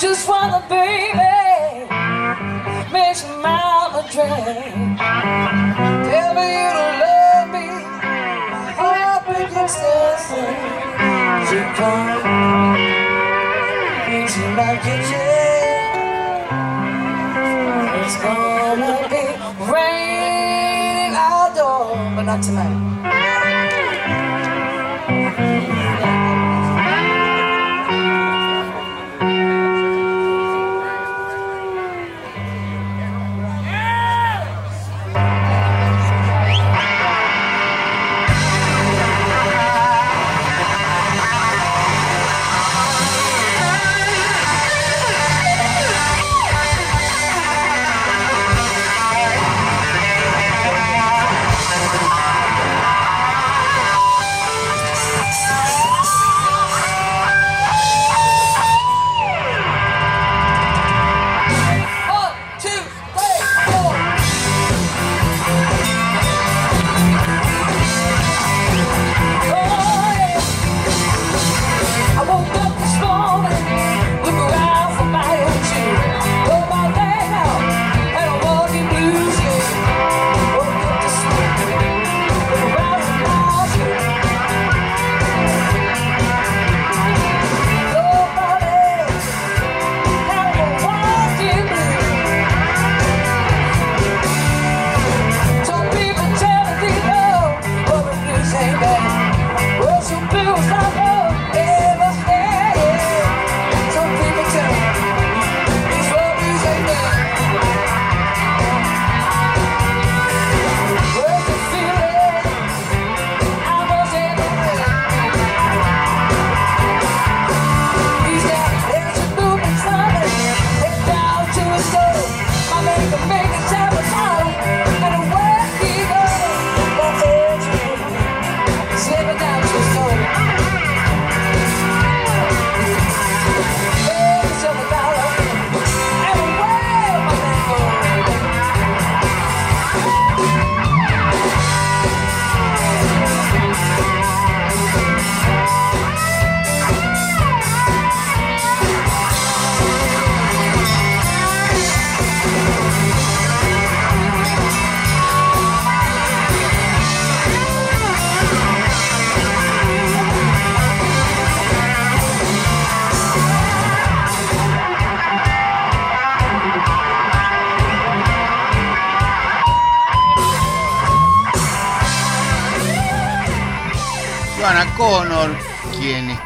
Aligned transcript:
Just 0.00 0.26
for 0.26 0.40
the 0.46 0.62
baby 0.68 1.18
Makes 2.92 3.26
my 3.26 3.34
mama 3.42 4.06
dream 4.12 4.96
Tell 4.96 6.34
me 6.38 6.46
you 6.54 6.70
don't 6.78 6.96
love 7.02 7.48
me. 7.50 7.66
My 8.78 8.94
heart 9.02 9.26
begins 9.26 9.74
to 9.74 9.94
sing 10.22 10.58
She 11.48 11.60
comes 11.74 12.22
Into 14.14 14.42
my 14.54 14.72
kitchen. 14.86 15.34
It's 17.98 18.16
gonna 18.22 18.94
be 19.10 19.24
raining 19.66 21.14
outdoors 21.16 22.14
But 22.14 22.22
not 22.22 22.40
tonight. 22.40 22.78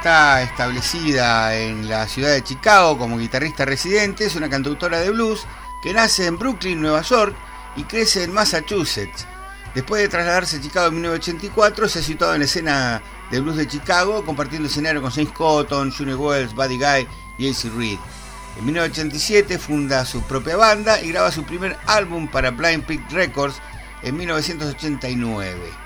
Está 0.02 0.42
establecida 0.42 1.56
en 1.56 1.88
la 1.88 2.08
ciudad 2.08 2.32
de 2.32 2.42
Chicago 2.42 2.98
como 2.98 3.18
guitarrista 3.18 3.64
residente, 3.64 4.24
es 4.24 4.34
una 4.34 4.50
cantautora 4.50 4.98
de 4.98 5.10
blues 5.10 5.46
que 5.80 5.92
nace 5.92 6.26
en 6.26 6.38
Brooklyn, 6.38 6.80
Nueva 6.80 7.02
York 7.02 7.36
y 7.76 7.84
crece 7.84 8.24
en 8.24 8.32
Massachusetts. 8.32 9.26
Después 9.74 10.02
de 10.02 10.08
trasladarse 10.08 10.56
a 10.56 10.60
Chicago 10.60 10.88
en 10.88 10.94
1984, 10.94 11.88
se 11.88 12.00
ha 12.00 12.02
situado 12.02 12.34
en 12.34 12.40
la 12.40 12.46
escena 12.46 13.02
de 13.30 13.40
blues 13.40 13.56
de 13.56 13.68
Chicago, 13.68 14.24
compartiendo 14.24 14.68
escenario 14.68 15.00
con 15.00 15.12
James 15.12 15.32
Cotton, 15.32 15.92
Junior 15.92 16.18
Wells, 16.18 16.54
Buddy 16.54 16.78
Guy 16.78 17.08
y 17.38 17.48
AC 17.48 17.72
Reed. 17.76 17.98
En 18.58 18.64
1987 18.64 19.58
funda 19.58 20.04
su 20.04 20.20
propia 20.22 20.56
banda 20.56 21.00
y 21.00 21.12
graba 21.12 21.30
su 21.30 21.44
primer 21.44 21.78
álbum 21.86 22.26
para 22.26 22.50
Blind 22.50 22.84
Pig 22.84 23.00
Records 23.10 23.62
en 24.02 24.16
1989. 24.16 25.81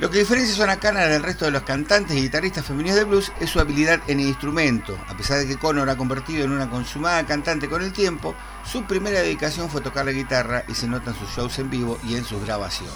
Lo 0.00 0.10
que 0.10 0.18
diferencia 0.18 0.54
a 0.54 0.56
Suana 0.56 0.78
Cana 0.78 1.00
del 1.00 1.22
resto 1.22 1.44
de 1.44 1.50
los 1.50 1.62
cantantes 1.62 2.16
y 2.16 2.22
guitarristas 2.22 2.64
femeninos 2.64 2.96
de 2.96 3.04
blues 3.04 3.32
es 3.38 3.50
su 3.50 3.60
habilidad 3.60 4.00
en 4.06 4.20
el 4.20 4.28
instrumento. 4.28 4.98
A 5.08 5.16
pesar 5.16 5.38
de 5.38 5.46
que 5.46 5.58
Connor 5.58 5.90
ha 5.90 5.96
convertido 5.96 6.44
en 6.44 6.52
una 6.52 6.70
consumada 6.70 7.26
cantante 7.26 7.68
con 7.68 7.82
el 7.82 7.92
tiempo, 7.92 8.34
su 8.64 8.84
primera 8.84 9.20
dedicación 9.20 9.68
fue 9.68 9.82
tocar 9.82 10.06
la 10.06 10.12
guitarra 10.12 10.64
y 10.68 10.74
se 10.74 10.86
nota 10.86 11.10
en 11.10 11.18
sus 11.18 11.28
shows 11.30 11.58
en 11.58 11.68
vivo 11.68 11.98
y 12.02 12.16
en 12.16 12.24
sus 12.24 12.42
grabaciones. 12.42 12.94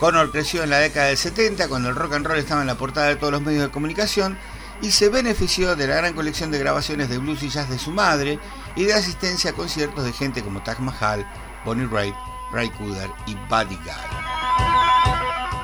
Connor 0.00 0.32
creció 0.32 0.64
en 0.64 0.70
la 0.70 0.78
década 0.78 1.06
del 1.06 1.16
70 1.18 1.68
cuando 1.68 1.90
el 1.90 1.94
rock 1.94 2.14
and 2.14 2.26
roll 2.26 2.38
estaba 2.38 2.62
en 2.62 2.66
la 2.66 2.74
portada 2.74 3.08
de 3.08 3.16
todos 3.16 3.32
los 3.32 3.42
medios 3.42 3.62
de 3.62 3.70
comunicación 3.70 4.36
y 4.82 4.92
se 4.92 5.10
benefició 5.10 5.76
de 5.76 5.86
la 5.86 5.96
gran 5.96 6.14
colección 6.14 6.50
de 6.50 6.58
grabaciones 6.58 7.08
de 7.08 7.18
blues 7.18 7.42
y 7.42 7.50
jazz 7.50 7.68
de 7.68 7.78
su 7.78 7.92
madre 7.92 8.38
y 8.74 8.84
de 8.84 8.94
asistencia 8.94 9.50
a 9.50 9.54
conciertos 9.54 10.04
de 10.04 10.12
gente 10.12 10.42
como 10.42 10.62
Taj 10.62 10.80
Mahal, 10.80 11.24
Bonnie 11.64 11.86
Raitt, 11.86 12.16
Ray 12.50 12.70
Cooder 12.70 13.10
y 13.26 13.34
Buddy 13.48 13.76
Guy. 13.76 14.29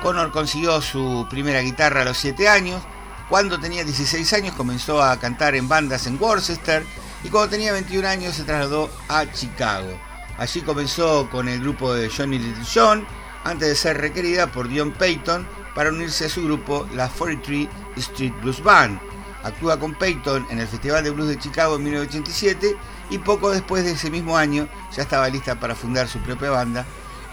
Connor 0.01 0.31
consiguió 0.31 0.81
su 0.81 1.27
primera 1.29 1.61
guitarra 1.61 2.01
a 2.01 2.05
los 2.05 2.17
7 2.17 2.47
años. 2.47 2.81
Cuando 3.29 3.59
tenía 3.59 3.83
16 3.83 4.31
años 4.33 4.55
comenzó 4.55 5.01
a 5.01 5.19
cantar 5.19 5.55
en 5.55 5.67
bandas 5.67 6.07
en 6.07 6.21
Worcester 6.21 6.85
y 7.23 7.29
cuando 7.29 7.49
tenía 7.49 7.73
21 7.73 8.07
años 8.07 8.35
se 8.35 8.43
trasladó 8.43 8.89
a 9.09 9.29
Chicago. 9.31 9.99
Allí 10.37 10.61
comenzó 10.61 11.29
con 11.29 11.49
el 11.49 11.59
grupo 11.61 11.93
de 11.93 12.09
Johnny 12.09 12.37
Little 12.37 12.63
John 12.73 13.05
antes 13.43 13.67
de 13.67 13.75
ser 13.75 13.97
requerida 13.97 14.51
por 14.51 14.67
Dion 14.67 14.91
Payton 14.91 15.47
para 15.73 15.89
unirse 15.89 16.25
a 16.25 16.29
su 16.29 16.43
grupo, 16.43 16.87
la 16.93 17.09
43 17.09 17.67
Street 17.97 18.33
Blues 18.41 18.63
Band. 18.63 18.99
Actúa 19.43 19.79
con 19.79 19.93
Payton 19.93 20.47
en 20.49 20.59
el 20.59 20.67
Festival 20.67 21.03
de 21.03 21.09
Blues 21.09 21.29
de 21.29 21.39
Chicago 21.39 21.75
en 21.75 21.83
1987 21.83 22.77
y 23.09 23.17
poco 23.17 23.51
después 23.51 23.83
de 23.83 23.91
ese 23.91 24.09
mismo 24.09 24.37
año 24.37 24.67
ya 24.95 25.03
estaba 25.03 25.29
lista 25.29 25.59
para 25.59 25.75
fundar 25.75 26.07
su 26.07 26.19
propia 26.19 26.51
banda 26.51 26.85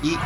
y 0.05 0.19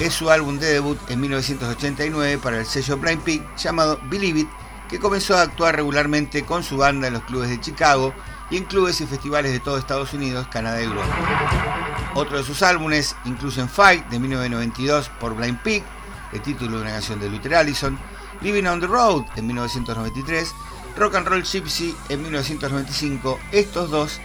es 0.00 0.14
su 0.14 0.30
álbum 0.30 0.58
de 0.58 0.72
debut 0.72 0.98
en 1.10 1.20
1989 1.20 2.38
para 2.38 2.58
el 2.58 2.66
sello 2.66 2.96
Blind 2.96 3.22
Pig 3.22 3.44
llamado 3.56 4.00
Believe 4.04 4.40
It, 4.40 4.48
que 4.88 4.98
comenzó 4.98 5.36
a 5.36 5.42
actuar 5.42 5.76
regularmente 5.76 6.44
con 6.44 6.64
su 6.64 6.78
banda 6.78 7.08
en 7.08 7.12
los 7.12 7.22
clubes 7.24 7.50
de 7.50 7.60
Chicago 7.60 8.14
y 8.50 8.56
en 8.56 8.64
clubes 8.64 9.00
y 9.02 9.06
festivales 9.06 9.52
de 9.52 9.60
todo 9.60 9.76
Estados 9.76 10.14
Unidos, 10.14 10.48
Canadá 10.48 10.80
y 10.80 10.84
Europa. 10.86 12.10
Otro 12.14 12.38
de 12.38 12.44
sus 12.44 12.62
álbumes, 12.62 13.14
Inclusion 13.26 13.68
Fight, 13.68 14.06
de 14.06 14.18
1992 14.18 15.10
por 15.20 15.34
Blind 15.36 15.60
Pig, 15.60 15.84
el 16.32 16.40
título 16.40 16.76
de 16.76 16.82
una 16.82 16.92
canción 16.92 17.20
de 17.20 17.28
Luther 17.28 17.54
Allison, 17.54 17.98
Living 18.40 18.64
on 18.64 18.80
the 18.80 18.86
Road 18.86 19.24
en 19.36 19.46
1993, 19.46 20.54
Rock 20.96 21.14
and 21.16 21.28
Roll 21.28 21.44
Gypsy 21.44 21.94
en 22.08 22.22
1995, 22.22 23.38
estos 23.52 23.90
dos 23.90 24.20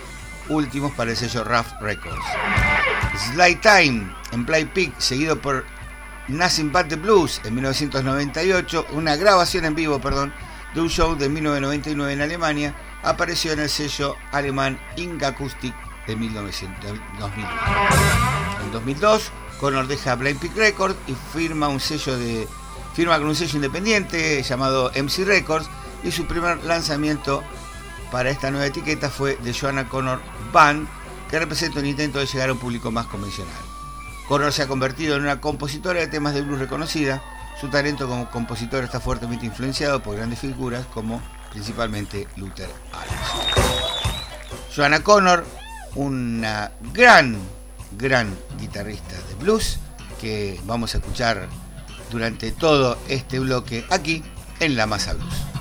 últimos 0.50 0.94
para 0.94 1.12
el 1.12 1.18
sello 1.18 1.44
Rough 1.44 1.68
Records. 1.82 2.26
Slide 3.34 3.60
Time 3.62 4.17
en 4.32 4.46
Play 4.46 4.66
Pig, 4.66 4.94
seguido 4.98 5.40
por 5.40 5.66
Nothing 6.28 6.72
But 6.72 6.88
the 6.90 6.96
Blues 6.96 7.42
en 7.46 7.56
1998, 7.56 8.88
una 8.92 9.16
grabación 9.16 9.66
en 9.66 9.76
vivo, 9.76 10.00
perdón, 10.00 10.34
de 10.74 10.82
un 10.82 10.90
show 10.90 11.16
de 11.16 11.30
1999 11.30 12.14
en 12.14 12.22
Alemania, 12.22 12.76
apareció 13.04 13.54
en 13.54 13.60
el 13.60 13.70
sello 13.70 14.16
alemán 14.32 14.80
Ing 14.98 15.24
Acoustic 15.24 15.74
de 16.06 16.16
1900, 16.16 17.00
2002. 17.20 17.52
En 18.64 18.72
2002, 18.72 19.32
Connor 19.60 19.88
deja 19.88 20.16
Blind 20.16 20.40
Pig 20.40 20.54
Records 20.56 20.96
y 21.08 21.16
firma 21.34 21.68
un 21.68 21.80
sello 21.80 22.18
de 22.18 22.48
firma 22.94 23.18
con 23.20 23.28
un 23.28 23.36
sello 23.36 23.56
independiente 23.56 24.42
llamado 24.44 24.92
MC 24.96 25.26
Records 25.26 25.70
y 26.04 26.12
su 26.12 26.26
primer 26.26 26.64
lanzamiento 26.64 27.44
para 28.12 28.30
esta 28.30 28.52
nueva 28.52 28.66
etiqueta 28.66 29.10
fue 29.10 29.36
The 29.44 29.54
Joanna 29.54 29.88
Connor 29.88 30.20
Band, 30.52 30.88
que 31.30 31.40
representa 31.40 31.80
un 31.80 31.86
intento 31.86 32.20
de 32.20 32.26
llegar 32.26 32.50
a 32.50 32.54
un 32.54 32.60
público 32.60 32.92
más 32.92 33.06
convencional. 33.08 33.67
Connor 34.28 34.52
se 34.52 34.64
ha 34.64 34.68
convertido 34.68 35.16
en 35.16 35.22
una 35.22 35.40
compositora 35.40 36.02
de 36.02 36.08
temas 36.08 36.34
de 36.34 36.42
blues 36.42 36.60
reconocida. 36.60 37.22
Su 37.60 37.70
talento 37.70 38.08
como 38.08 38.30
compositora 38.30 38.86
está 38.86 39.00
fuertemente 39.00 39.46
influenciado 39.46 40.04
por 40.04 40.18
grandes 40.18 40.40
figuras 40.40 40.86
como 40.94 41.22
principalmente 41.52 42.28
Luther 42.36 42.70
Allison. 42.92 43.64
Joanna 44.76 45.00
Connor, 45.02 45.46
una 45.96 46.72
gran, 46.94 47.38
gran 47.98 48.38
guitarrista 48.60 49.16
de 49.16 49.36
blues 49.36 49.80
que 50.20 50.60
vamos 50.66 50.94
a 50.94 50.98
escuchar 50.98 51.48
durante 52.12 52.52
todo 52.52 52.98
este 53.08 53.40
bloque 53.40 53.86
aquí 53.90 54.24
en 54.60 54.76
La 54.76 54.88
Masa 54.88 55.14
Blues. 55.14 55.57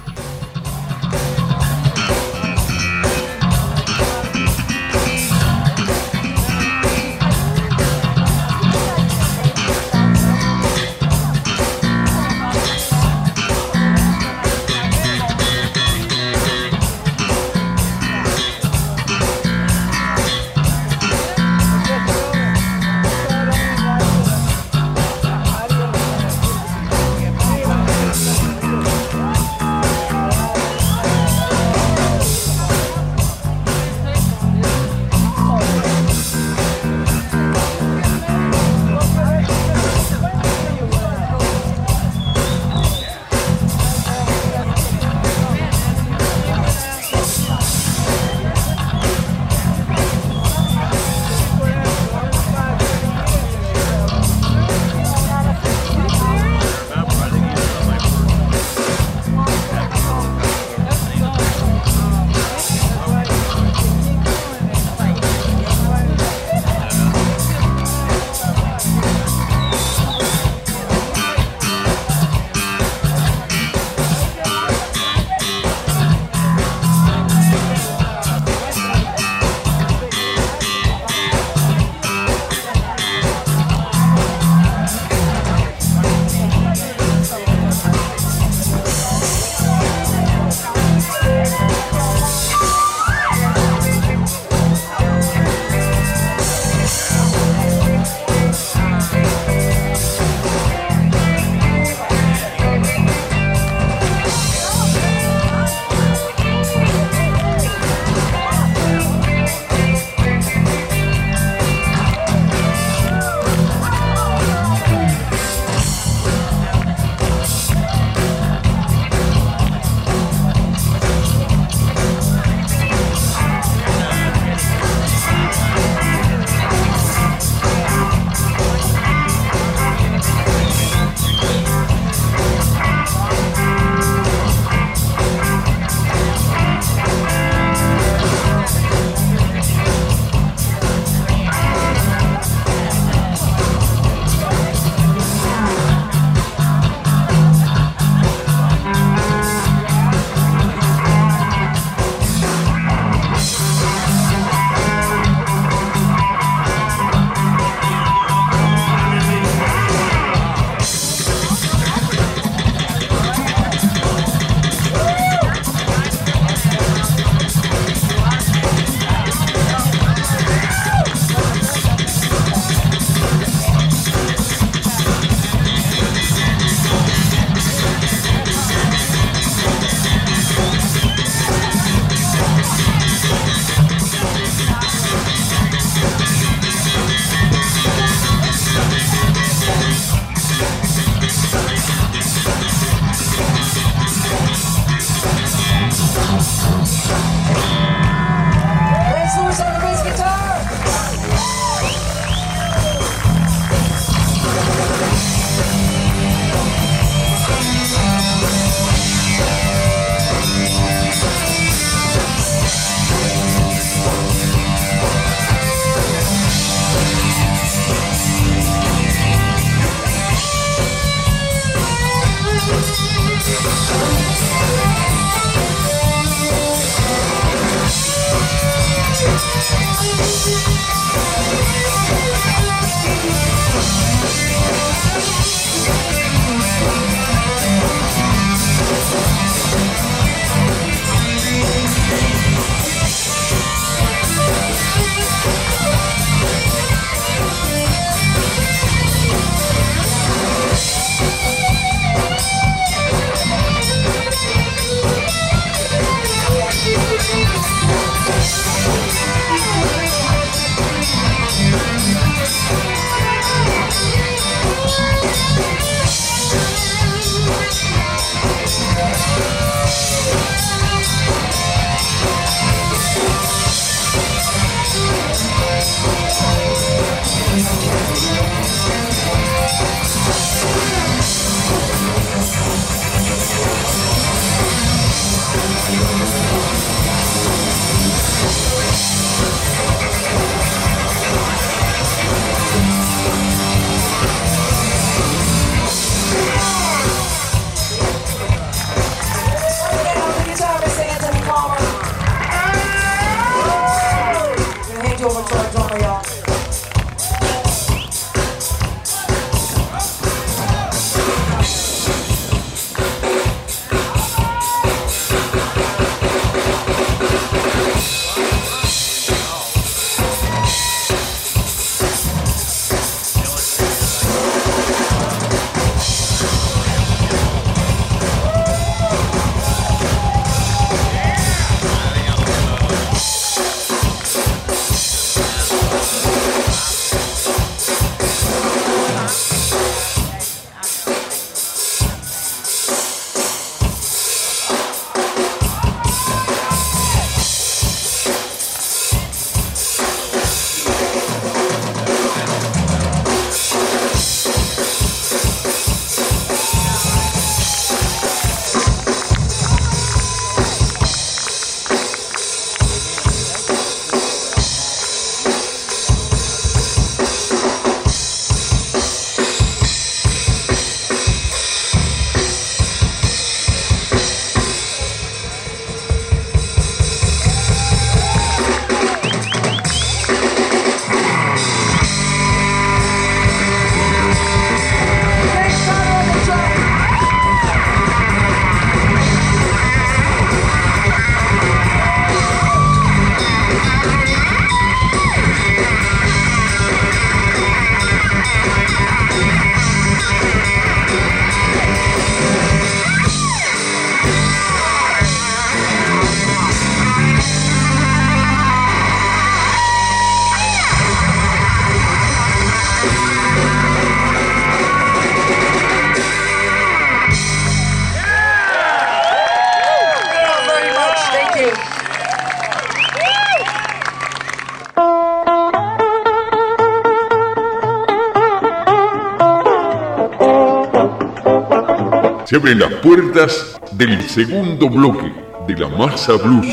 Se 432.47 432.55
abren 432.55 432.79
las 432.79 432.93
puertas 433.03 433.77
del 433.93 434.23
segundo 434.29 434.89
bloque 434.89 435.33
de 435.67 435.77
la 435.77 435.89
Masa 435.89 436.35
Blues. 436.35 436.69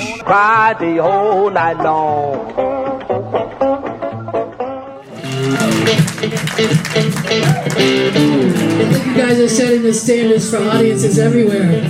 You 9.04 9.16
guys 9.16 9.40
are 9.40 9.50
setting 9.50 9.82
the 9.82 9.94
standards 9.94 10.48
for 10.48 10.58
audiences 10.58 11.18
everywhere. 11.18 11.90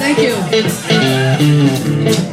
Thank 0.00 0.18
you. 0.18 2.25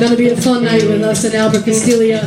Going 0.00 0.10
to 0.10 0.16
be 0.16 0.28
a 0.28 0.36
fun 0.36 0.64
night 0.64 0.82
with 0.82 1.02
us 1.02 1.24
and 1.24 1.34
Albert 1.34 1.64
Castilla. 1.64 2.20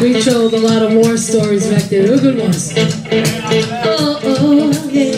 We 0.00 0.22
told 0.22 0.54
a 0.54 0.58
lot 0.58 0.82
of 0.82 0.94
war 0.94 1.16
stories 1.16 1.66
back 1.68 1.82
there. 1.84 2.06
They 2.06 2.18
good 2.18 2.38
ones. 2.38 2.72
Oh, 3.84 4.20
oh, 4.22 4.70
yeah. 4.90 5.12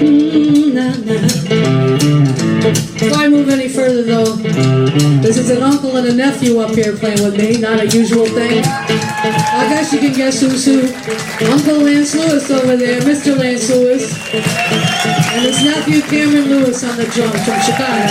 Mm, 0.00 0.74
nah, 0.74 0.92
nah. 1.04 2.24
Before 2.98 3.18
I 3.18 3.28
move 3.28 3.48
any 3.48 3.68
further, 3.68 4.02
though, 4.02 4.36
this 5.22 5.38
is 5.38 5.50
an 5.50 5.62
uncle 5.62 5.96
and 5.96 6.06
a 6.06 6.14
nephew 6.14 6.58
up 6.58 6.74
here 6.74 6.96
playing 6.96 7.22
with 7.22 7.38
me, 7.38 7.56
not 7.58 7.80
a 7.80 7.86
usual 7.86 8.26
thing. 8.26 8.62
I 8.64 9.66
guess 9.68 9.92
you 9.92 10.00
can 10.00 10.12
guess 10.12 10.40
who's 10.40 10.64
who. 10.64 10.80
Uncle 11.50 11.78
Lance 11.78 12.14
Lewis 12.14 12.50
over 12.50 12.76
there, 12.76 13.00
Mr. 13.00 13.36
Lance 13.38 13.70
Lewis, 13.70 14.12
his 15.44 15.62
nephew 15.62 16.00
Cameron 16.00 16.48
Lewis 16.48 16.82
on 16.84 16.96
the 16.96 17.04
drums 17.04 17.44
from 17.44 17.60
Chicago. 17.60 18.08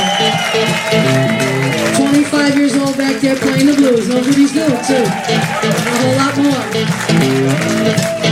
25 1.97 2.57
years 2.57 2.75
old 2.77 2.95
back 2.95 3.19
there 3.21 3.35
playing 3.35 3.65
the 3.65 3.73
blues. 3.73 4.07
Knows 4.07 4.25
doing, 4.25 4.53
too. 4.85 5.03
A 5.03 5.71
whole 5.97 6.15
lot 6.15 6.37
more. 6.37 8.22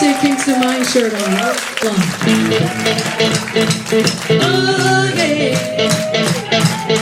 Sid 0.00 0.16
to 0.38 0.58
my 0.58 0.82
shirt 0.82 1.12
on. 1.12 1.20
Okay. 5.12 6.99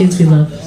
Kids 0.00 0.18
we 0.18 0.24
love. 0.24 0.59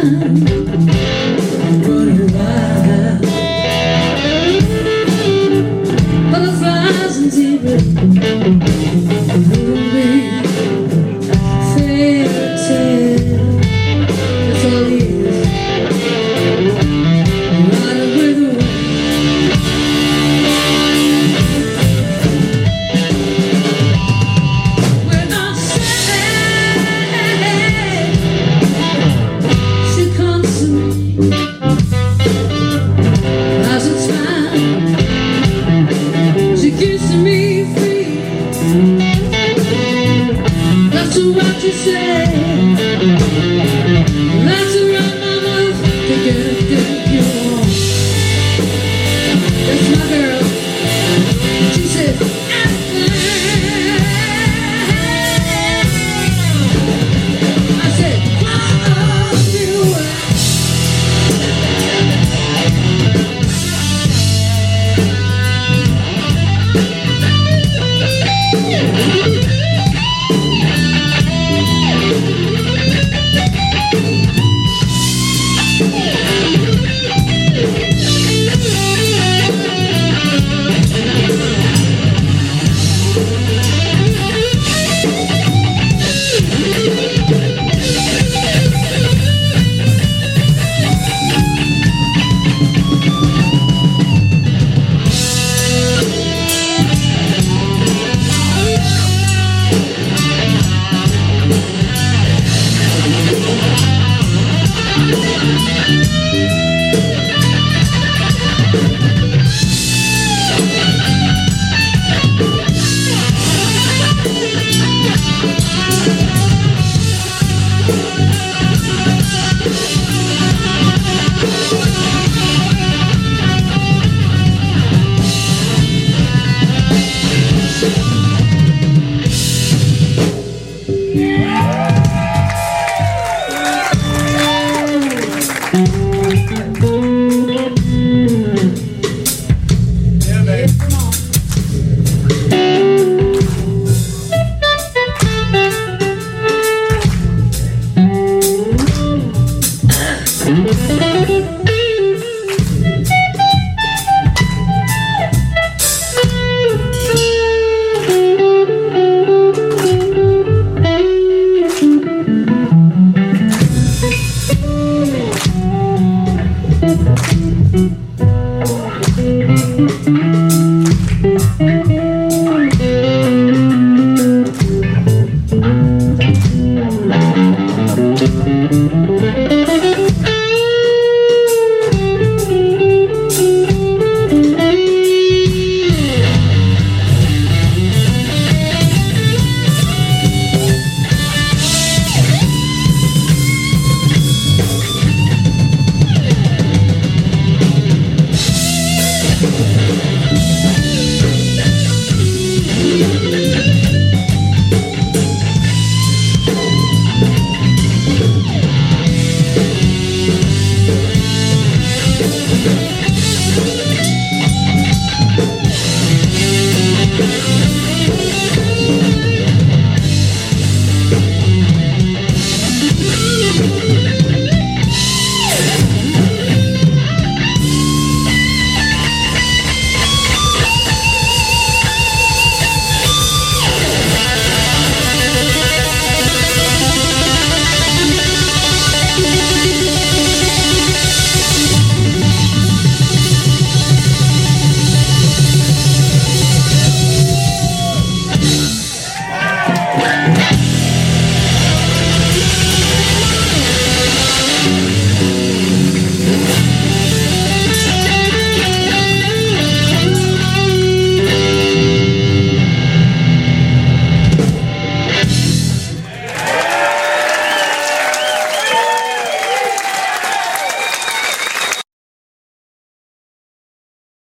time 0.00 0.50